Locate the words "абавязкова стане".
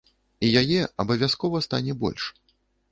1.05-1.91